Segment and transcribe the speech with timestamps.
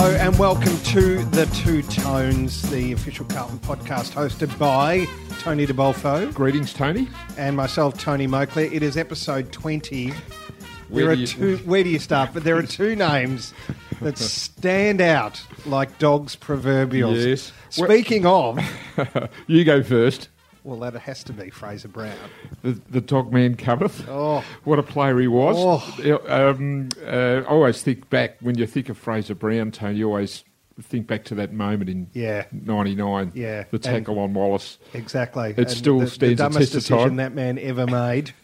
[0.00, 5.06] Hello and welcome to the Two Tones, the official Carlton podcast hosted by
[5.40, 7.08] Tony DeBolfo Greetings, Tony.
[7.36, 8.72] and myself, Tony Moakley.
[8.72, 10.10] It is episode 20.
[10.88, 11.56] Where there are do you- two.
[11.64, 12.30] Where do you start?
[12.32, 13.52] But there are two names
[14.00, 17.18] that stand out like dogs' proverbials.
[17.18, 17.52] Yes.
[17.70, 18.60] Speaking of,
[19.48, 20.28] You go first.
[20.68, 22.14] Well, that has to be Fraser Brown.
[22.62, 24.06] The, the dog man cometh.
[24.08, 24.44] Oh.
[24.64, 25.56] What a player he was.
[25.58, 26.20] Oh.
[26.28, 30.44] Um, uh, I always think back, when you think of Fraser Brown, Tony, you always
[30.82, 32.44] think back to that moment in Yeah.
[32.52, 33.32] 99.
[33.34, 33.64] Yeah.
[33.70, 34.78] The tackle on Wallace.
[34.92, 35.54] Exactly.
[35.56, 37.16] It still the, stands the dumbest test of decision time.
[37.16, 38.32] that man ever made.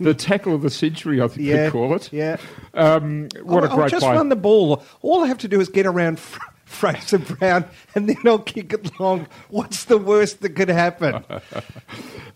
[0.00, 2.10] The tackle of the century, I think Yeah, they call it.
[2.10, 2.38] Yeah.
[2.72, 4.14] Um, what I'll, a great I'll just player.
[4.16, 4.82] run the ball.
[5.02, 7.64] All I have to do is get around Fr- Fraser Brown,
[7.94, 9.26] and then I'll kick it long.
[9.48, 11.24] What's the worst that could happen?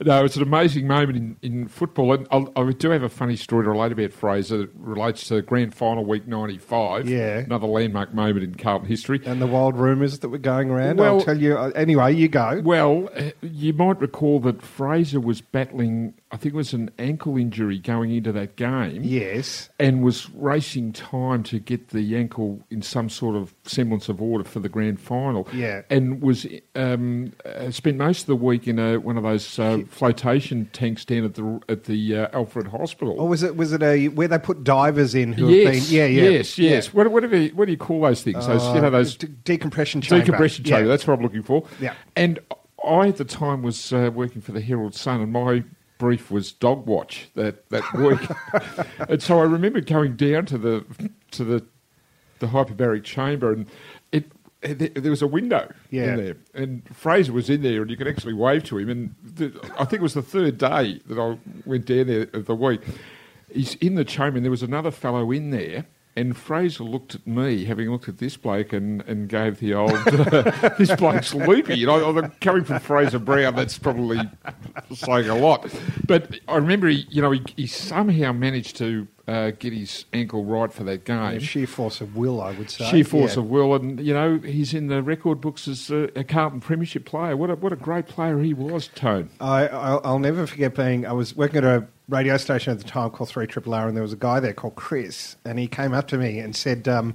[0.04, 2.12] No, it's an amazing moment in, in football.
[2.12, 4.58] And I'll, I do have a funny story to relate about Fraser.
[4.58, 7.08] that relates to Grand Final Week 95.
[7.08, 7.38] Yeah.
[7.38, 9.20] Another landmark moment in Carlton history.
[9.24, 10.96] and the wild rumours that were going around.
[10.98, 11.56] Well- I'll tell you.
[11.56, 12.60] uh, Anyway, you go.
[12.64, 17.36] Well, uh, you might recall that Fraser was battling, I think it was an ankle
[17.36, 19.02] injury going into that game.
[19.04, 19.68] Yes.
[19.78, 24.44] And was racing time to get the ankle in some sort of semblance of order
[24.44, 25.48] for the grand final.
[25.52, 25.82] Yeah.
[25.90, 29.80] And was um, uh, spent most of the week in a, one of those uh,
[29.88, 33.14] flotation tanks down at the at the uh, Alfred Hospital.
[33.18, 35.96] Or was it was it a where they put divers in who yes, have been?
[35.96, 36.30] Yeah, yeah.
[36.30, 36.86] yes, yes.
[36.86, 36.92] yeah.
[36.92, 38.46] What, what, do you, what do you call those things?
[38.46, 40.24] Those, you know, Uh, those de- decompression chamber.
[40.24, 40.82] decompression chamber.
[40.82, 40.88] Yeah.
[40.88, 41.64] That's what I'm looking for.
[41.80, 41.94] Yeah.
[42.16, 42.38] And
[42.84, 45.64] I at the time was uh, working for the Herald Sun, and my
[45.98, 48.20] brief was dog watch that that week.
[49.08, 50.84] and so I remember going down to the
[51.32, 51.64] to the
[52.40, 53.66] the hyperbaric chamber, and
[54.62, 56.14] There was a window Yeah.
[56.14, 58.88] in there, and Fraser was in there, and you could actually wave to him.
[58.88, 62.46] And the, I think it was the third day that I went down there of
[62.46, 62.80] the week.
[63.52, 65.86] He's in the chamber, and there was another fellow in there.
[66.14, 69.92] And Fraser looked at me, having looked at this bloke, and, and gave the old,
[70.06, 71.86] uh, this bloke's loopy.
[71.86, 74.20] I, I, coming from Fraser Brown, that's probably
[74.94, 75.72] saying a lot.
[76.06, 80.44] But I remember, he, you know, he, he somehow managed to uh, get his ankle
[80.44, 81.38] right for that game.
[81.40, 82.84] Sheer force of will, I would say.
[82.90, 83.42] Sheer force Yeah.
[83.42, 87.04] of will, and you know he's in the record books as a, a Carlton Premiership
[87.04, 87.36] player.
[87.36, 89.30] What a what a great player he was, Tone.
[89.40, 91.06] I, I'll, I'll never forget being.
[91.06, 93.96] I was working at a radio station at the time called Three Triple R, and
[93.96, 96.88] there was a guy there called Chris, and he came up to me and said,
[96.88, 97.14] um,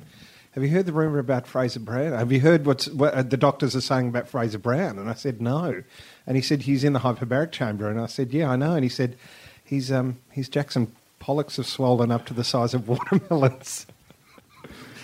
[0.52, 2.14] "Have you heard the rumor about Fraser Brown?
[2.14, 5.14] Have you heard what's, what uh, the doctors are saying about Fraser Brown?" And I
[5.14, 5.84] said, "No,"
[6.26, 8.84] and he said, "He's in the hyperbaric chamber," and I said, "Yeah, I know," and
[8.84, 9.18] he said,
[9.64, 13.86] "He's um, his Jackson Pollocks have swollen up to the size of watermelons."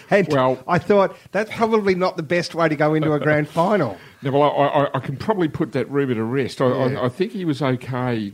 [0.09, 3.47] And Well- I thought that's probably not the best way to go into a grand
[3.61, 3.97] final.
[4.21, 6.61] Now, well, I, I, I can probably put that rumour to rest.
[6.61, 6.99] I, Yeah.
[7.01, 8.33] I, I think he was okay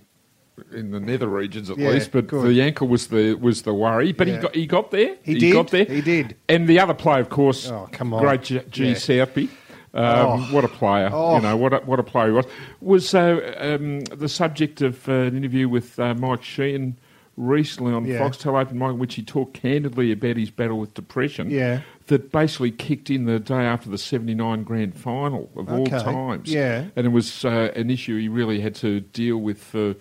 [0.74, 2.46] in the nether regions at Yeah, least, but good.
[2.50, 4.12] the ankle was the was the worry.
[4.12, 5.16] But he got he got there.
[5.24, 5.86] He did, got there.
[5.86, 6.36] he did.
[6.50, 8.22] And the other player, of course, Oh, come on.
[8.22, 8.92] great G, G.
[8.94, 9.44] Southby.
[9.44, 9.50] Um,
[9.92, 10.38] Oh.
[10.52, 11.10] What a player!
[11.12, 11.38] Oh.
[11.38, 12.46] You know what a, what a player he was.
[12.82, 16.96] Was uh, um, the subject of uh, an interview with uh, Mike Sheahan
[17.40, 18.20] recently on Yeah.
[18.20, 21.50] Foxtel Open Mic, which he talked candidly about his battle with depression.
[21.50, 21.82] Yeah.
[22.08, 26.52] that basically kicked in the day after the '79 Grand Final of all times.
[26.52, 26.86] Yeah.
[26.96, 29.96] and it was uh, an issue he really had to deal with for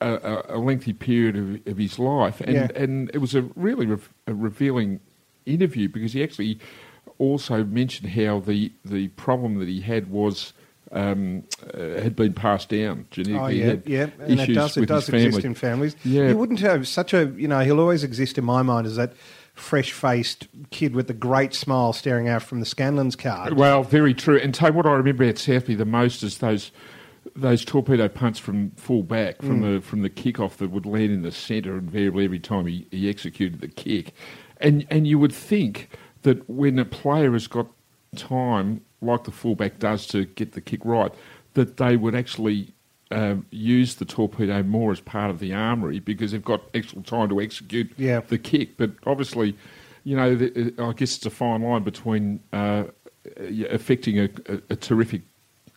[0.00, 0.12] a,
[0.50, 2.68] a, a lengthy period of, of his life, and Yeah.
[2.74, 4.98] and it was a really re- a revealing
[5.46, 6.58] interview because he actually
[7.18, 10.52] also mentioned how the the problem that he had was.
[10.92, 11.42] Um,
[11.74, 13.38] uh, had been passed down genetically.
[13.38, 13.58] Oh He
[13.92, 14.76] yeah, yeah, and it does.
[14.76, 15.26] It does his family.
[15.26, 15.96] exist in families.
[16.04, 16.28] Yeah.
[16.28, 17.26] you wouldn't have such a.
[17.36, 19.12] You know, he'll always exist in my mind as that
[19.54, 23.54] fresh-faced kid with a great smile staring out from the Scanlon's card.
[23.54, 24.38] Well, very true.
[24.38, 26.70] And Tony, what I remember at Southby the most is those
[27.34, 29.74] those torpedo punts from full back from Mm.
[29.76, 33.08] the from the kickoff that would land in the centre invariably every time he, he
[33.08, 34.12] executed the kick.
[34.58, 35.88] And and you would think
[36.22, 37.66] that when a player has got
[38.16, 41.12] time, like the fullback does, to get the kick right,
[41.54, 42.72] that they would actually
[43.12, 47.28] um, use the torpedo more as part of the armoury because they've got extra time
[47.28, 48.20] to execute Yeah.
[48.26, 48.76] the kick.
[48.76, 49.56] But obviously,
[50.04, 52.84] you know, the, I guess it's a fine line between uh,
[53.70, 55.22] affecting a, a, a terrific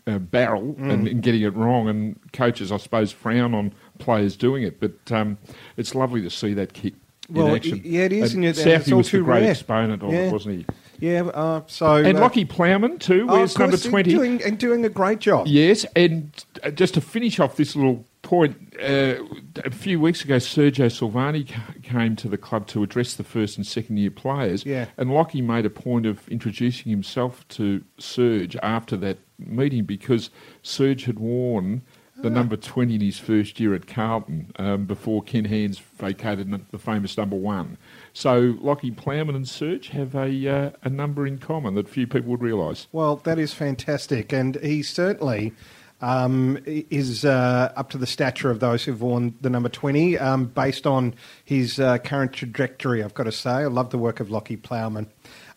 [0.07, 0.91] uh, barrel Mm.
[0.91, 1.87] and, and getting it wrong.
[1.87, 4.79] And coaches, I suppose, frown on players doing it.
[4.79, 5.37] But um,
[5.77, 6.93] it's lovely to see that kick
[7.29, 7.81] Well, in action.
[7.83, 9.51] yeah, it is, And and it- Southby was the great rare.
[9.51, 10.19] exponent of Yeah.
[10.27, 10.65] it, wasn't he?
[10.99, 13.25] Yeah, uh, so And uh, Lachie Plowman too.
[13.29, 14.11] oh, Where's number twenty?
[14.11, 15.47] doing, and doing a great job.
[15.47, 16.31] Yes, and
[16.63, 19.15] uh, just to finish off this little point, uh,
[19.63, 21.47] a few weeks ago, Sergio Silvagni
[21.83, 24.65] came to the club to address the first and second year players.
[24.65, 24.87] Yeah.
[24.97, 30.29] And Lachie made a point of introducing himself to Serge after that meeting because
[30.63, 31.81] Serge had worn
[32.21, 36.77] the number 20 in his first year at Carlton um, before Ken Hands vacated the
[36.77, 37.77] famous number one.
[38.13, 42.31] So Lachie Plowman and Serge have a, uh, a number in common that few people
[42.31, 42.87] would realise.
[42.91, 45.53] Well, that is fantastic, and he certainly
[46.01, 50.45] um, is uh, up to the stature of those who've worn the number 20 um,
[50.45, 51.13] based on
[51.43, 53.51] his uh, current trajectory, I've got to say.
[53.51, 55.07] I love the work of Lachie Plowman.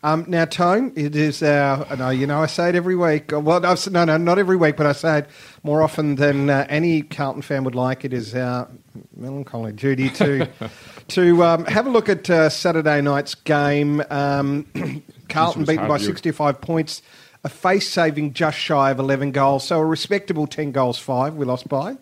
[0.03, 3.31] Um, now, Tone, it is our, no, you know, I say it every week.
[3.31, 5.27] Well, I've, no, no, not every week, but I say it
[5.63, 8.03] more often than uh, any Carlton fan would like.
[8.03, 8.67] It is our
[9.15, 10.49] melancholy duty to
[11.07, 14.03] to um, have a look at uh, Saturday night's game.
[14.09, 14.67] Um,
[15.29, 17.01] Carlton beaten by 65 points,
[17.45, 21.45] a face saving just shy of 11 goals, so a respectable 10 goals, 5 we
[21.45, 21.95] lost by.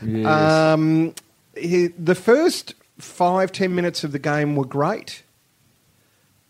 [0.00, 0.26] Yes.
[0.26, 1.14] Um,
[1.56, 5.21] he, the first five, ten minutes of the game were great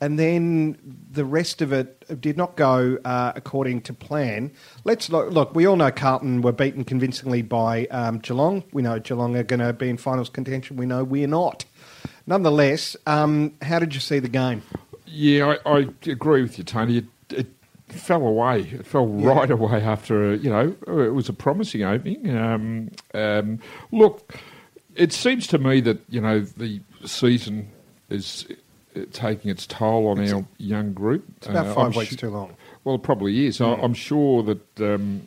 [0.02, 0.76] and then
[1.12, 4.50] the rest of it did not go uh, according to plan.
[4.82, 8.64] Let's look, look, We all know Carlton were beaten convincingly by um, Geelong.
[8.72, 10.76] We know Geelong are going to be in finals contention.
[10.76, 11.66] We know we're not.
[12.26, 14.62] Nonetheless, um, how did you see the game?
[15.06, 16.98] Yeah, I, I agree with you, Tony.
[16.98, 17.46] It, it,
[17.90, 18.62] fell away.
[18.62, 19.28] It fell yeah.
[19.28, 22.34] right away after you know it was a promising opening.
[22.34, 23.60] Um, um
[23.92, 24.34] look,
[24.96, 27.70] it seems to me that you know the season
[28.08, 28.46] is
[29.12, 31.24] taking its toll on it's our young group.
[31.38, 32.56] It's about uh, five weeks too long.
[32.84, 33.58] Well, it probably is.
[33.58, 33.78] Mm.
[33.78, 35.22] I, am sure that um,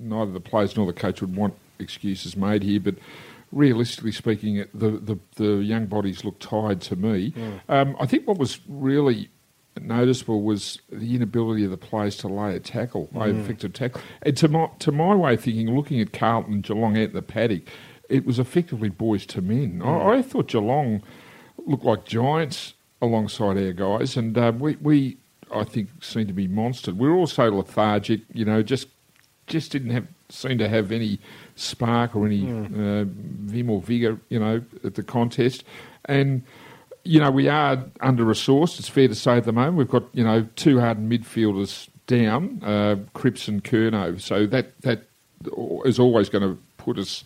[0.00, 2.96] neither the players nor the coach would want excuses made here, but
[3.52, 7.32] realistically speaking, the, the, the young bodies look tired to me.
[7.32, 7.60] Mm.
[7.68, 9.30] Um, I think what was really
[9.80, 13.40] noticeable was the inability of the players to lay a tackle, lay mm.
[13.40, 14.00] effective tackle.
[14.22, 17.62] And to my, to my way of thinking, looking at Carlton, Geelong out the paddock,
[18.08, 19.80] it was effectively boys to men.
[19.80, 19.86] Mm.
[19.86, 21.02] I, I thought Geelong
[21.66, 25.16] looked like giants alongside our guys, and uh, we, we
[25.52, 26.96] I think seemed to be monstered.
[26.96, 28.88] We were also lethargic, you know, just
[29.46, 31.18] just didn't have seem to have any
[31.56, 33.02] spark or any mm.
[33.02, 35.64] uh, vim or vigour, you know, at the contest,
[36.04, 36.42] and.
[37.06, 39.76] You know, we are under resourced, it's fair to say at the moment.
[39.76, 44.18] We've got, you know, two hardened midfielders down, uh, Cripps and Kerno.
[44.18, 45.02] So that, that
[45.84, 47.24] is always going to put us,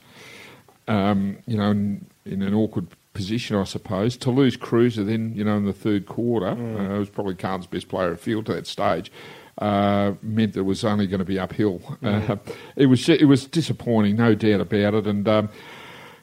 [0.87, 2.89] um, you know, in, in, an awkward
[3.19, 4.17] position, I suppose.
[4.19, 6.95] To lose Kreuzer then, you know, in the third quarter, mm.
[6.95, 9.11] uh, was probably Carlton's best player at field to that stage.
[9.59, 11.81] Uh, meant that it was only going to be uphill.
[12.01, 12.31] Mm.
[12.31, 12.37] Uh,
[12.77, 15.07] it was it was disappointing, no doubt about it.
[15.09, 15.49] And um,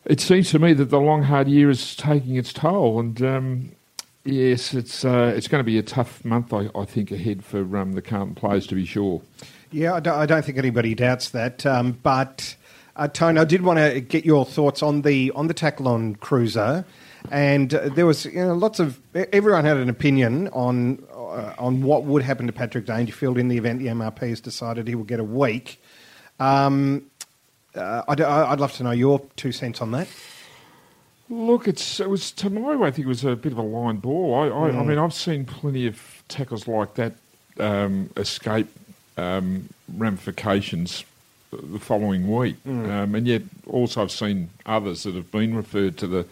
[0.06, 2.98] it seems to me that the long hard year is taking its toll.
[3.02, 3.72] And um,
[4.24, 7.60] yes, it's uh, it's going to be a tough month, I, I think, ahead for
[7.78, 9.22] um, the Carlton players to be sure.
[9.70, 11.66] Yeah, I don't, I don't think anybody doubts that.
[11.66, 12.56] Um, but
[12.96, 16.16] uh, Tone, I did want to get your thoughts on the on the tackle on
[16.16, 16.86] Kreuzer,
[17.30, 19.00] and uh, there was you know, lots of
[19.34, 23.58] everyone had an opinion on uh, on what would happen to Patrick Dangerfield in the
[23.58, 25.82] event the MRP has decided he will get a week.
[26.40, 27.10] Um,
[27.76, 30.08] uh, I'd, I'd love to know your two cents on that.
[31.30, 32.86] Look, it's it was tomorrow.
[32.86, 34.36] I think it was a bit of a line ball.
[34.36, 34.80] I, I, mm.
[34.80, 37.14] I mean, I've seen plenty of tackles like that
[37.60, 38.68] um, escape
[39.18, 41.04] um, ramifications
[41.62, 42.56] the following week.
[42.66, 42.90] Mm.
[42.90, 46.26] Um, and yet, also, I've seen others that have been referred to the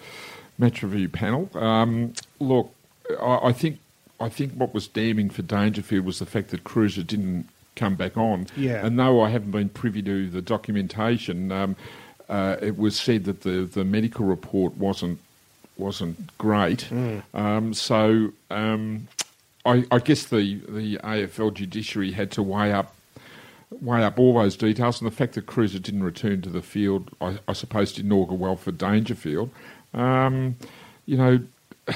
[0.57, 1.49] match review panel.
[1.55, 2.73] Um, look,
[3.21, 3.79] I, I, think
[4.19, 8.17] I think what was damning for Dangerfield was the fact that Kreuzer didn't come back
[8.17, 8.47] on.
[8.55, 8.85] Yeah.
[8.85, 11.75] And though I haven't been privy to the documentation, um,
[12.29, 15.19] uh, it was said that the, the medical report wasn't
[15.77, 16.87] wasn't great.
[16.91, 17.23] Mm.
[17.33, 19.07] Um, so um,
[19.65, 22.93] I, I, guess the, the AFL judiciary had to weigh up
[23.81, 27.09] weigh up all those details, and the fact that Kreuzer didn't return to the field,
[27.21, 29.49] I, I suppose, didn't augur well for Dangerfield.
[29.93, 30.55] Um,
[31.05, 31.39] you know,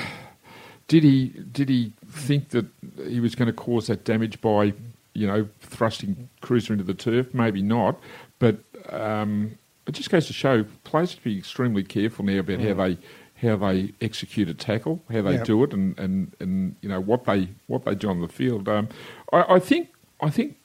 [0.88, 2.66] did he did he think that
[3.08, 4.74] he was going to cause that damage by
[5.14, 7.34] you know thrusting Kreuzer into the turf?
[7.34, 8.00] Maybe not,
[8.40, 8.58] but
[8.90, 12.98] um, it just goes to show players to be extremely careful now about how they
[13.42, 17.26] how they execute a tackle, how they do it, and, and, and you know what
[17.26, 18.68] they what they do on the field.
[18.68, 18.90] Um,
[19.32, 19.90] I, I think
[20.22, 20.58] I think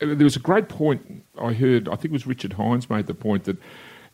[0.00, 1.88] there was a great point I heard.
[1.88, 3.56] I think it was Richard Hinds made the point that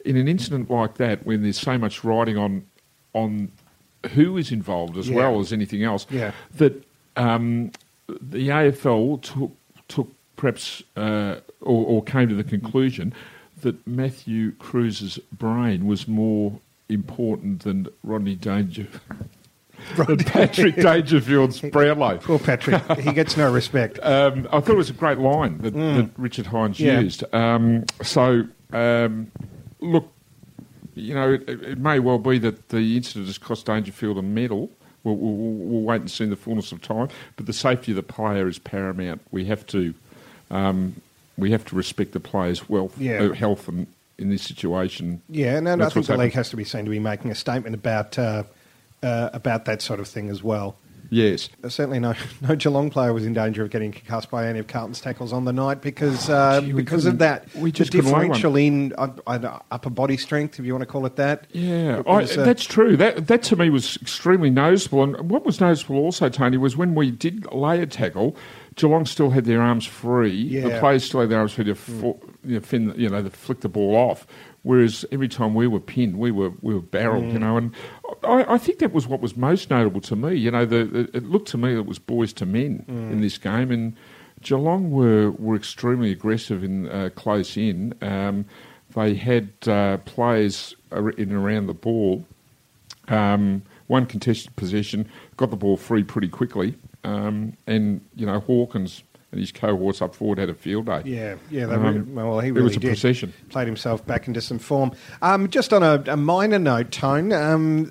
[0.05, 2.67] in an incident like that, when there's so much riding on
[3.13, 3.51] on
[4.13, 5.17] who is involved as yeah.
[5.17, 6.33] well as anything else, yeah.
[6.57, 6.85] that
[7.17, 7.73] um,
[8.09, 9.53] the AFL took
[9.89, 13.15] took perhaps uh, or, or, came to the conclusion
[13.63, 18.87] that Matthew Kreuzer's brain was more important than Rodney Danger.
[20.27, 22.19] Patrick Dangerfield's Brownlow.
[22.19, 22.83] Poor Patrick.
[22.99, 23.99] He gets no respect.
[24.07, 25.97] Um, I thought it was a great line that, mm.
[25.97, 27.01] that Richard Hinds yeah.
[27.01, 27.23] used.
[27.35, 29.31] Um, so, um,
[29.81, 30.11] look,
[30.95, 34.71] you know, it, it, may well be that the incident has cost Dangerfield a medal.
[35.05, 37.09] We'll, we'll, we'll, wait and see in the fullness of time.
[37.37, 39.21] But the safety of the player is paramount.
[39.33, 39.93] We have to,
[40.51, 41.01] um,
[41.37, 43.23] we have to respect the player's wealth, yeah.
[43.23, 43.87] uh, health, and
[44.19, 45.23] in this situation.
[45.29, 47.35] Yeah, and, and I think the league has to be seen to be making a
[47.35, 48.45] statement about uh,
[49.03, 50.77] uh, about that sort of thing as well.
[51.11, 51.49] Yes.
[51.63, 54.67] Uh, Certainly, no no Geelong player was in danger of getting concussed by any of
[54.67, 58.57] Carlton's tackles on the night because uh, gee, because of that we just couldn't differential
[58.57, 61.47] in uh, uh, upper body strength, if you want to call it that.
[61.53, 62.97] Yeah, It I, was, uh, that's true.
[62.97, 65.03] That that to me was extremely noticeable.
[65.03, 68.37] And what was noticeable also, Tony, was when we did lay a tackle,
[68.75, 70.61] Geelong still had their arms free.
[70.61, 73.31] The players still had their arms free to fo- you know, fin, you know, to
[73.31, 74.27] flick the ball off.
[74.67, 77.33] Whereas every time we were pinned, we were we were barreled.
[77.33, 77.73] You know, and
[78.25, 80.35] I, I think that was what was most notable to me.
[80.35, 83.21] You know, the, the, it looked to me that it was boys to men in
[83.21, 83.97] this game, and
[84.43, 87.95] Geelong were were extremely aggressive in uh, close in.
[88.03, 88.45] Um,
[88.93, 92.27] they had uh, players in and around the ball.
[93.07, 99.05] Um, one contested possession, got the ball free pretty quickly, um, and you know Hawkins
[99.33, 101.03] and his cohorts up forward had a field day.
[101.05, 101.67] Yeah, yeah.
[101.67, 102.89] They Um, really, well, he it was a did.
[102.89, 103.33] procession.
[103.51, 104.93] Played himself back into some form.
[105.23, 107.91] Um, just on a, a minor note, Tone, um,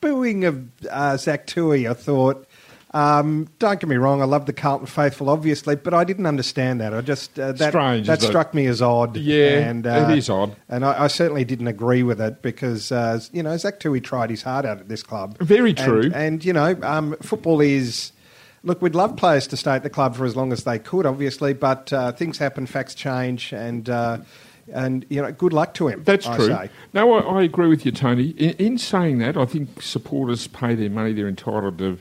[0.00, 2.46] booing of uh, Zach Tuohy, I thought.
[2.92, 6.80] Um, don't get me wrong, I love the Carlton faithful, obviously, but I didn't understand
[6.80, 6.92] that.
[6.92, 8.32] I just uh, that Strange, that isn't it?
[8.32, 9.16] struck me as odd.
[9.16, 10.56] Yeah, and, uh, it is odd.
[10.68, 14.30] and I, I certainly didn't agree with it because uh, you know Zach Tuohy tried
[14.30, 15.38] his heart out at this club.
[15.38, 16.10] Very And- true.
[16.12, 18.10] And, you know, um, football is.
[18.62, 21.06] Look, we'd love players to stay at the club for as long as they could,
[21.06, 24.18] obviously, but uh, things happen, facts change, and uh,
[24.72, 26.04] and you know, good luck to him.
[26.04, 26.46] That's I true.
[26.46, 26.70] say.
[26.92, 28.30] No, I, I agree with you, Tony.
[28.30, 31.98] In, in saying that, I think supporters pay their money; they're entitled to,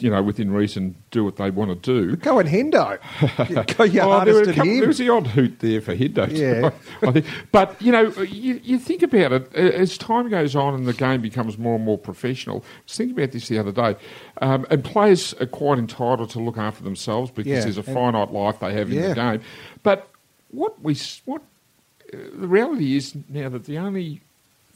[0.00, 2.16] you know, within reason, do what they want to do.
[2.16, 2.98] Go and Hendo.
[3.78, 4.78] Go your Oh, there, were hardest a at couple, him.
[4.80, 6.30] there was the odd hoot there for Hendo.
[6.30, 6.70] Yeah.
[7.08, 7.26] I think.
[7.52, 11.22] But, you know, you, you think about it, as time goes on and the game
[11.22, 13.96] becomes more and more professional, I was thinking about this the other day,
[14.42, 18.32] um, and players are quite entitled to look after themselves because Yeah, there's a finite
[18.32, 19.08] life they have in Yeah.
[19.08, 19.40] the game.
[19.82, 20.06] But
[20.50, 21.40] what we, what
[22.12, 24.20] uh, the reality is now that the only,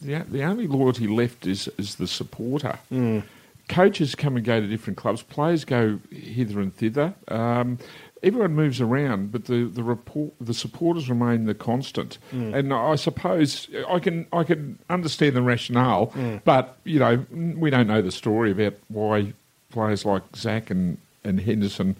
[0.00, 3.24] the, the only loyalty left is, is the supporter Mm.
[3.70, 5.22] Coaches come and go to different clubs.
[5.22, 7.14] Players go hither and thither.
[7.28, 7.78] Um,
[8.22, 12.18] everyone moves around, but the the report, the supporters remain the constant.
[12.54, 16.12] And I suppose I can I can understand the rationale,
[16.44, 17.24] but you know
[17.56, 19.32] we don't know the story about why
[19.70, 21.96] players like Zach and and Henderson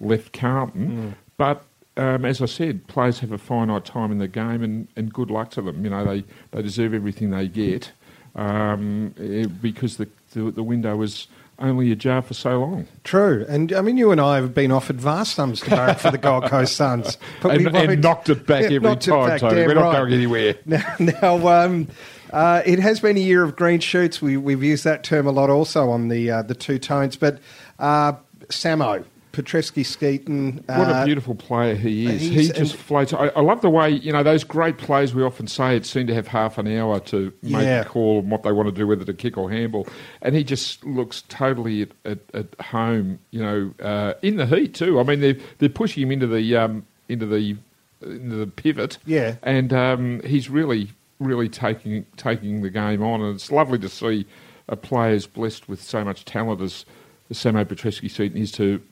[0.00, 1.64] left Carlton, but.
[1.94, 5.30] Um, as I said, players have a finite time in the game, and, and good
[5.30, 5.84] luck to them.
[5.84, 7.92] You know, they, they deserve everything they get
[8.34, 12.88] um, eh, because the, the the window was only ajar for so long.
[13.04, 16.10] True, and I mean, you and I have been offered vast sums to barrack for
[16.10, 19.38] the Gold Coast Suns, but we and, and won't- knocked it back Yeah, every time,
[19.38, 19.66] Tony.
[19.66, 19.98] We're not right.
[20.00, 20.56] going anywhere.
[20.66, 21.88] Now, now um,
[22.32, 24.20] uh, it has been a year of green shoots.
[24.22, 27.16] We, we've used that term a lot also on the uh, the two tones.
[27.16, 27.38] But
[27.78, 28.14] uh,
[28.48, 30.64] Samo, Petrevski-Seton.
[30.66, 32.20] What a uh, beautiful player he is.
[32.22, 33.12] He just floats.
[33.12, 36.06] I, I love the way, you know, those great players we often say it seem
[36.06, 37.80] to have half an hour to make Yeah.
[37.80, 39.88] a call on what they want to do, whether to kick or handball.
[40.20, 44.74] And he just looks totally at, at, at home, you know, uh, in the heat
[44.74, 45.00] too.
[45.00, 47.56] I mean, they're, they're pushing him into the, um, into the,
[48.02, 48.98] into the pivot.
[49.06, 49.36] Yeah.
[49.42, 53.20] And um, he's really, really taking, taking the game on.
[53.22, 54.26] And it's lovely to see
[54.68, 56.84] a player as blessed with so much talent as,
[57.32, 58.82] Samo Petrevski-Seton is to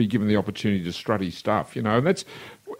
[0.00, 2.24] be given the opportunity to strut his stuff, you know, and that's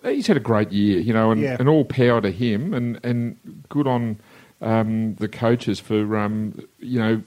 [0.05, 1.57] he's had a great year, you know, and, Yeah.
[1.61, 3.37] and all power to him, and and
[3.69, 4.19] good on
[4.63, 7.23] um, the coaches for um, you know,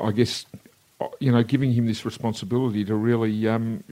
[0.00, 0.46] I guess
[1.00, 3.82] uh, you know giving him this responsibility to really um,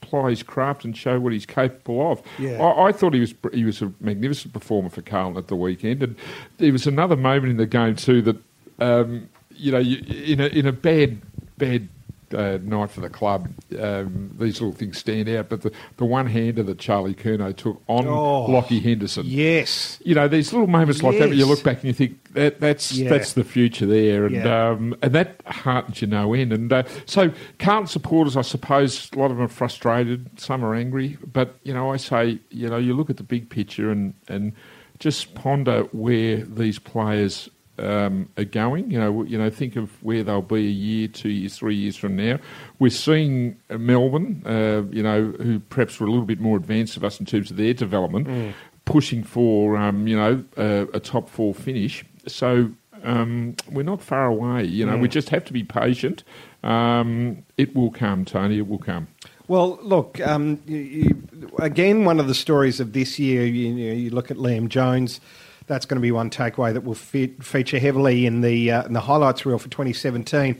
[0.00, 2.22] ply his craft and show what he's capable of.
[2.38, 2.62] Yeah.
[2.62, 6.02] I, I thought he was he was a magnificent performer for Carlton at the weekend,
[6.02, 6.14] and
[6.58, 8.36] there was another moment in the game too that
[8.78, 9.98] um, you know you,
[10.34, 11.20] in a in a bad
[11.58, 11.88] bad
[12.34, 15.48] uh, night for the club, um, these little things stand out.
[15.48, 19.98] But the, the one hander that Charlie Curnow took on Oh, Lachie Henderson, Yes.
[20.04, 22.60] you know, these little moments like that where you look back and you think that
[22.60, 23.08] that's Yeah.
[23.10, 24.68] that's the future there, and Yeah.
[24.70, 26.52] um, and that heartens you no end.
[26.52, 30.74] And uh, so, Carlton supporters, I suppose, a lot of them are frustrated, some are
[30.74, 34.14] angry, but you know, I say, you know, you look at the big picture and
[34.28, 34.52] and
[34.98, 37.50] just ponder where these players.
[37.78, 41.28] Um, are going, you know, you know, think of where they'll be a year, two
[41.28, 42.38] years, three years from now.
[42.78, 46.96] We're seeing uh, Melbourne, uh, you know, who perhaps were a little bit more advanced
[46.96, 48.54] of us in terms of their development,
[48.86, 52.04] pushing for um, you know a, a top four finish.
[52.26, 52.70] So
[53.02, 54.64] um, we're not far away.
[54.64, 56.24] You know, we just have to be patient.
[56.62, 58.58] Um, it will come, Tony.
[58.58, 59.08] It will come.
[59.48, 63.88] Well, look, um, you, you, again, one of the stories of this year, you, you,
[63.88, 65.20] know, you look at Liam Jones,
[65.66, 68.92] that's going to be one takeaway that will fit, feature heavily in the uh, in
[68.92, 70.58] the highlights reel for 2017.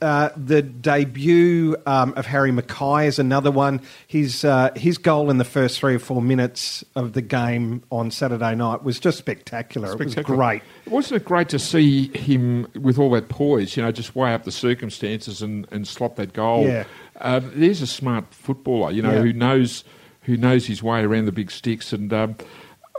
[0.00, 3.80] Uh, the debut um, of Harry McKay is another one.
[4.06, 8.10] His uh, his goal in the first three or four minutes of the game on
[8.10, 9.88] Saturday night was just spectacular.
[9.88, 10.22] Spectacular.
[10.22, 10.62] It was great.
[10.86, 13.76] Wasn't it great to see him with all that poise?
[13.76, 16.64] You know, just weigh up the circumstances and, and slot that goal.
[16.66, 16.84] Yeah.
[17.20, 19.22] Um, there's a smart footballer, you know, Yeah.
[19.22, 19.82] who knows
[20.22, 22.36] who knows his way around the big sticks, and um,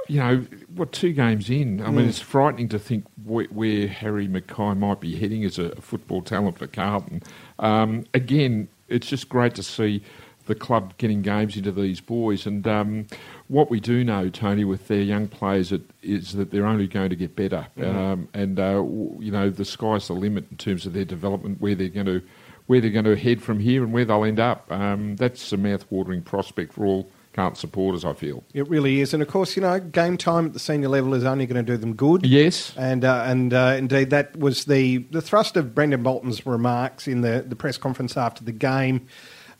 [0.07, 0.45] you know,
[0.75, 1.81] what two games in?
[1.81, 1.93] I Mm.
[1.95, 6.21] mean, it's frightening to think where, where Harry McKay might be heading as a football
[6.21, 7.21] talent for Carlton.
[7.59, 10.01] Um, again, it's just great to see
[10.45, 13.07] the club getting games into these boys, and um,
[13.47, 17.09] what we do know, Tony, with their young players, it, is that they're only going
[17.09, 18.83] to get better, um, and uh,
[19.19, 22.21] you know, the sky's the limit in terms of their development, where they're going to
[22.67, 24.69] where they're going to head from here and where they'll end up.
[24.71, 28.43] Um, that's a mouth-watering prospect for all Carlton supporters, I feel.
[28.53, 31.23] It really is, and of course, you know, game time at the senior level is
[31.23, 32.25] only going to do them good.
[32.25, 32.73] Yes.
[32.77, 37.21] And uh, and uh, indeed, that was the, the thrust of Brendon Bolton's remarks in
[37.21, 39.07] the, the press conference after the game,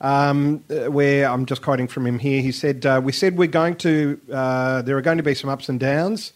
[0.01, 2.41] um, uh, where I'm just quoting from him here.
[2.41, 4.21] He said, uh, "We said we're going to.
[4.31, 6.33] Uh, there are going to be some ups and downs.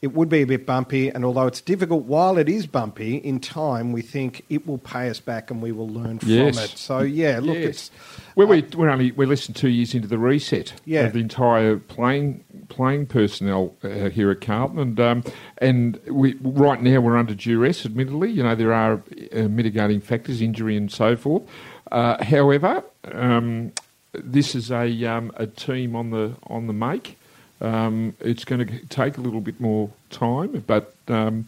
[0.00, 3.40] It would be a bit bumpy, and although it's difficult, while it is bumpy, in
[3.40, 6.64] time we think it will pay us back, and we will learn from Yes.
[6.64, 6.78] it.
[6.78, 7.64] So yeah, look, Yes.
[7.66, 7.90] it's
[8.36, 11.06] Well, we, we're only we're less than two years into the reset Yeah.
[11.06, 15.24] of the entire playing playing personnel uh, here at Carlton, and um,
[15.58, 17.84] and we right now we're under duress.
[17.84, 19.02] Admittedly, you know there are
[19.34, 21.42] uh, mitigating factors, injury and so forth.
[21.90, 23.72] Uh, however, um,
[24.14, 27.17] this is a um, a team on the on the make.
[27.60, 30.94] Um, it's going to take a little bit more time, but.
[31.08, 31.46] Um,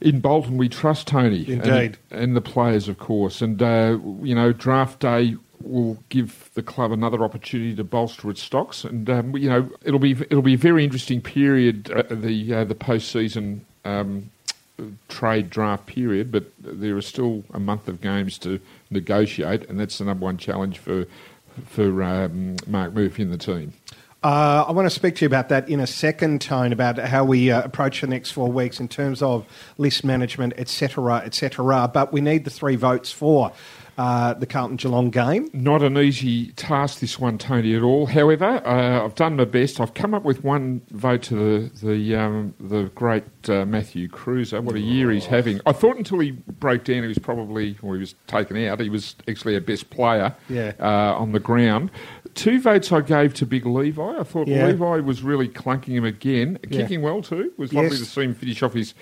[0.00, 1.40] in Bolton, we trust Tony.
[1.52, 1.98] and- Indeed.
[2.10, 3.42] And, the players, of course.
[3.42, 8.42] And, uh, you know, draft day will give the club another opportunity to bolster its
[8.42, 8.82] stocks.
[8.82, 12.64] And, um, you know, it'll be it'll be a very interesting period, uh, the, uh,
[12.64, 14.30] the post-season um,
[15.08, 18.58] trade draft period, but there is still a month of games to
[18.90, 21.04] negotiate, and that's the number one challenge for,
[21.66, 23.74] for um, Mark Murphy and the team.
[24.22, 27.24] Uh, I want to speak to you about that in a second, Tone, about how
[27.24, 29.46] we uh, approach the next four weeks in terms of
[29.78, 31.90] list management, etc., etc.
[31.92, 33.52] But we need the three votes for
[33.96, 35.48] uh, the Carlton Geelong game.
[35.54, 38.06] Not an easy task, this one, Tony, at all.
[38.06, 39.80] However, uh, I've done my best.
[39.80, 41.34] I've come up with one vote to
[41.70, 44.62] the the, um, the great uh, Matthew Kreuzer.
[44.62, 45.60] What a year he's having.
[45.64, 48.90] I thought until he broke down, he was probably, or he was taken out, he
[48.90, 50.72] was actually a best player Yeah.
[50.78, 51.90] uh, on the ground.
[52.34, 54.02] Two votes I gave to Big Levi.
[54.18, 54.66] I thought Yeah.
[54.68, 56.58] Levi was really clunking him again.
[56.68, 56.82] Yeah.
[56.82, 57.40] Kicking well, too.
[57.52, 57.98] It was lovely Yes.
[58.00, 58.94] to see him finish off his,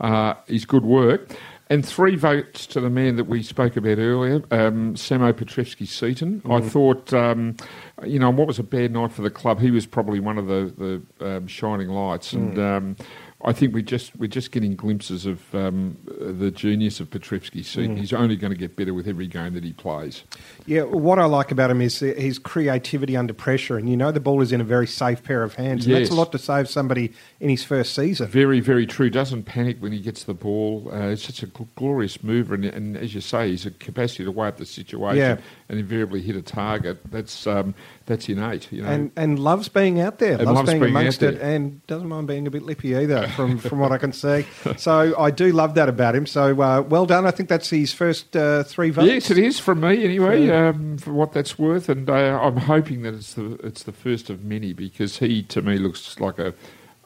[0.00, 1.28] uh, his good work.
[1.68, 6.42] And three votes to the man that we spoke about earlier, um, Samo Petrevski-Seton.
[6.44, 6.64] I Mm.
[6.64, 7.56] thought, um,
[8.04, 9.58] you know, what was a bad night for the club?
[9.60, 12.32] He was probably one of the, the um, shining lights.
[12.34, 12.38] Mm.
[12.38, 12.96] And um,
[13.44, 17.96] I think we just, we're just getting glimpses of um, the genius of Petrevski-Seton.
[17.96, 17.98] Mm.
[17.98, 20.24] He's only going to get better with every game that he plays.
[20.64, 24.20] Yeah, what I like about him is his creativity under pressure, and you know the
[24.20, 25.86] ball is in a very safe pair of hands.
[25.86, 28.26] And that's a lot to save somebody in his first season.
[28.26, 29.10] Very, very true.
[29.10, 30.90] Doesn't panic when he gets the ball.
[30.90, 31.46] Uh, it's such a
[31.76, 35.18] glorious mover, and, and as you say, he's a capacity to weigh up the situation
[35.18, 35.36] Yeah.
[35.68, 36.98] and invariably hit a target.
[37.10, 37.74] That's um,
[38.06, 38.72] that's innate.
[38.72, 41.86] You know, And and loves being out there, loves, loves being, being amongst it, and
[41.86, 44.46] doesn't mind being a bit lippy either, from from what I can see.
[44.76, 46.26] So I do love that about him.
[46.26, 47.26] So uh, well done.
[47.26, 49.08] I think that's his first uh, three votes.
[49.08, 50.46] Yes, it is from me anyway.
[50.46, 50.68] Yeah.
[50.68, 54.30] Um, for what that's worth, and uh, I'm hoping that it's the it's the first
[54.30, 56.54] of many because he to me looks like a,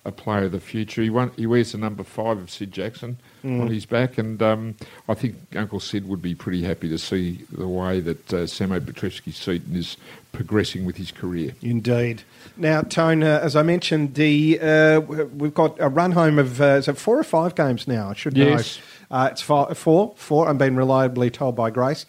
[0.04, 1.02] a player of the future.
[1.02, 3.62] He won, he wears the number five of Sid Jackson Mm.
[3.62, 4.74] on his back, and um,
[5.08, 8.78] I think Uncle Sid would be pretty happy to see the way that uh, Samo
[8.80, 9.96] Petrevski-Seton is
[10.32, 11.52] progressing with his career.
[11.62, 12.22] Indeed.
[12.58, 16.64] Now, Tone, uh, as I mentioned, the uh, we've got a run home of uh,
[16.64, 18.10] is it four or five games now.
[18.10, 18.78] I should Yes.
[19.10, 19.16] know.
[19.16, 20.46] Uh, it's four, four, four.
[20.46, 22.04] I'm being reliably told by Grace.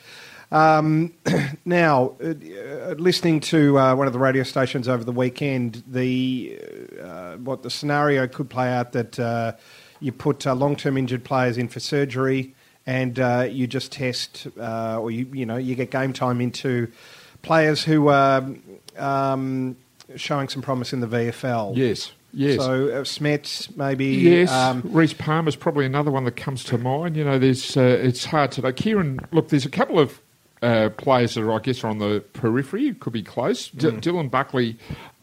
[0.52, 1.14] Um,
[1.66, 6.60] now, uh, uh, listening to uh, one of the radio stations over the weekend, the
[7.02, 9.54] uh, what the scenario could play out that uh,
[10.02, 12.54] you put uh, long-term injured players in for surgery,
[12.86, 16.92] and uh, you just test, uh, or you you know you get game time into
[17.44, 18.46] players who are
[18.98, 19.78] um,
[20.16, 21.78] showing some promise in the VFL.
[21.78, 22.58] Yes, yes.
[22.58, 24.08] So uh, Smets maybe.
[24.08, 27.16] Yes, Um, Reese Palmer's probably another one that comes to mind.
[27.16, 28.74] You know, there's uh, it's hard to know.
[28.74, 30.20] Kieran, look, there's a couple of
[30.62, 32.94] uh, players that are, I guess are on the periphery.
[32.94, 33.70] Could be close.
[33.70, 34.02] D- Mm.
[34.02, 34.78] Dylan Buckley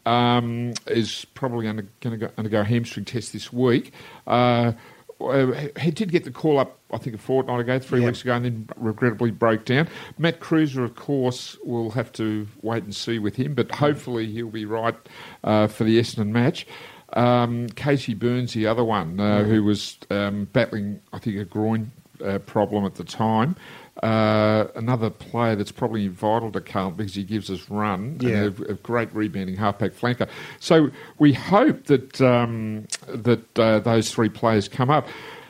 [0.05, 3.93] um, is probably going to undergo a hamstring test this week.
[4.27, 4.73] Uh,
[5.21, 8.07] uh, he did get the call up, I think, a fortnight ago, three Yeah.
[8.07, 9.89] weeks ago, and then regrettably broke down.
[10.17, 14.47] Matt Kreuzer, of course, will have to wait and see with him, but hopefully he'll
[14.49, 14.95] be right
[15.43, 16.65] uh, for the Essendon match.
[17.13, 21.91] Um, Casey Burns, the other one, uh, who was um, battling, I think, a groin
[22.23, 23.55] uh, problem at the time.
[24.03, 28.29] Uh, another player that's probably vital to Carlton because he gives us run Yeah.
[28.45, 30.29] and a, a great rebounding halfback flanker.
[30.59, 35.07] So we hope that um, that uh, those three players come up.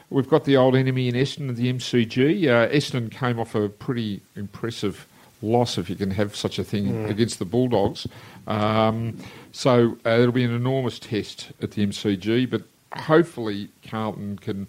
[0.09, 2.47] We've got the old enemy in Essendon, at the MCG.
[2.47, 5.05] Uh, Essendon came off a pretty impressive
[5.43, 8.07] loss, if you can have such a thing, against the Bulldogs.
[8.47, 9.17] Um,
[9.51, 12.63] so uh, it'll be an enormous test at the MCG, but
[12.99, 14.67] hopefully Carlton can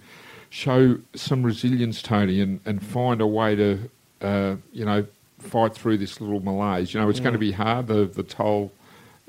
[0.51, 3.79] show some resilience, Tony, and, and find a way to,
[4.21, 5.07] uh, you know,
[5.39, 6.93] fight through this little malaise.
[6.93, 7.87] You know, it's going to be hard.
[7.87, 8.73] The the toll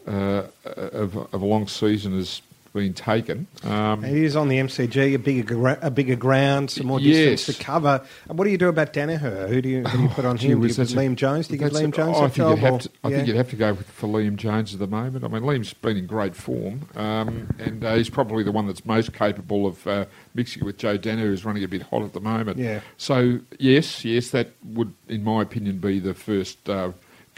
[0.08, 2.42] uh, of, of a long season has
[2.74, 3.48] been taken.
[3.64, 7.58] Um, It is on the MCG, a bigger a bigger ground, some more distance Yes.
[7.58, 8.02] to cover.
[8.30, 9.48] And what do you do about Daniher?
[9.50, 10.62] Who do you, who do you put on Gee him?
[10.62, 11.48] Do you put Liam Jones?
[11.48, 13.16] Do you give Liam Jones oh, I think you'd have to, I yeah.
[13.16, 15.24] think you'd have to go with, for Liam Jones at the moment.
[15.24, 18.86] I mean, Liam's been in great form, um, and uh, he's probably the one that's
[18.86, 22.14] most capable of uh, mixing it with Joe Daniher, who's running a bit hot at
[22.14, 22.58] the moment.
[22.58, 22.82] Yeah.
[22.98, 26.92] So yes, yes, that would, in my opinion, be the first uh,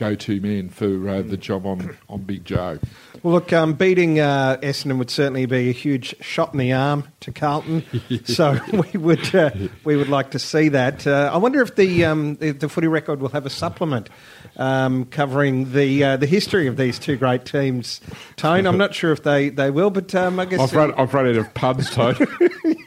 [0.03, 1.29] go-to man for uh, Mm.
[1.29, 2.79] the job on on Big Joe.
[3.21, 7.05] Well, look, um, beating uh, Essendon would certainly be a huge shot in the arm
[7.21, 7.83] to Carlton.
[8.25, 9.51] so we would uh,
[9.85, 11.07] we would like to see that.
[11.07, 14.09] Uh, I wonder if the, um, the the footy record will have a supplement
[14.57, 18.01] um, covering the uh, the history of these two great teams.
[18.35, 21.13] Tone, I'm not sure if they, they will, but um, I guess I've run, I've
[21.13, 22.25] run out of puns, Tony.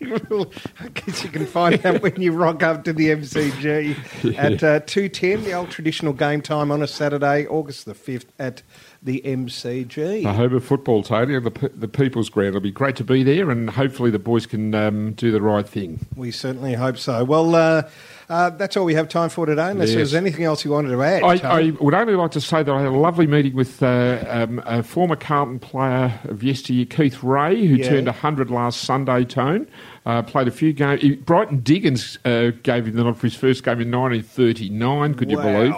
[0.81, 4.81] I guess you can find out when you rock up to the MCG at uh,
[4.81, 8.63] 2.10, the old traditional game time on a Saturday, August the 5th at
[9.07, 10.23] the MCG.
[10.25, 12.49] the home of football, Tony, the, the People's Ground.
[12.49, 15.67] It'll be great to be there, and hopefully the boys can um, do the right
[15.67, 16.05] thing.
[16.17, 17.25] We certainly hope so.
[17.25, 17.89] Well, uh,
[18.29, 19.97] uh, that's all we have time for today, unless Yes.
[19.97, 21.23] there's anything else you wanted to add.
[21.23, 24.25] I, I would only like to say that I had a lovely meeting with uh,
[24.29, 27.89] um, a former Carlton player of yesteryear, Keith Ray, who Yeah.
[27.89, 29.67] turned 100 last Sunday, Tone.
[30.05, 31.17] Uh, played a few games.
[31.25, 35.37] Brighton Diggins uh, gave him the nod for his first game in 1939, could you
[35.37, 35.43] Wow.
[35.45, 35.75] believe?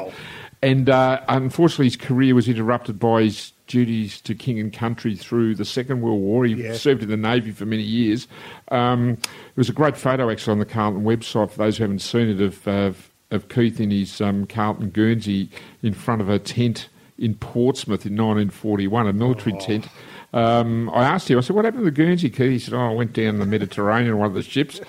[0.62, 5.54] And uh, unfortunately, his career was interrupted by his duties to king and country through
[5.54, 6.44] the Second World War.
[6.46, 6.74] He Yeah.
[6.74, 8.26] served in the Navy for many years.
[8.70, 12.00] Um, it was a great photo actually on the Carlton website for those who haven't
[12.00, 12.92] seen it of, uh,
[13.30, 15.48] of Keith in his um, Carlton Guernsey
[15.82, 19.60] in front of a tent in Portsmouth in 1941, a military Oh.
[19.64, 19.86] tent.
[20.32, 22.50] Um, I asked him, I said, what happened to the Guernsey, Keith?
[22.50, 24.80] He said, oh, I went down the Mediterranean on one of the ships.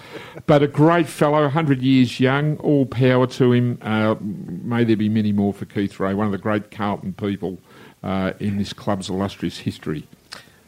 [0.45, 3.77] But a great fellow, 100 years young, all power to him.
[3.81, 7.57] Uh, may there be many more for Keith Ray, one of the great Carlton people
[8.03, 10.05] uh, in this club's illustrious history.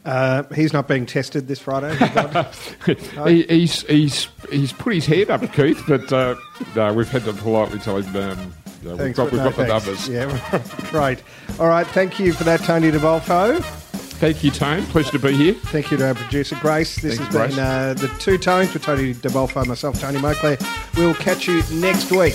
[0.04, 1.94] Uh, he's not being tested this Friday.
[3.26, 6.34] he, he's, he's, he's put his hand up, Keith, but uh,
[6.74, 9.66] no, we've had to politely tell him um, no, we've got, we've no got the
[9.66, 10.08] numbers.
[10.08, 11.22] Yeah, great.
[11.60, 13.81] All right, thank you for that, Tony DeBolfo.
[14.22, 14.84] Thank you, Tone.
[14.84, 15.54] Pleasure to be here.
[15.54, 16.94] Thank you to our producer, Grace.
[16.94, 20.60] This Thanks, has been uh, the Two Tones with Tony DeBolfo and myself, Tony Moakley.
[20.96, 22.34] We'll catch you next week.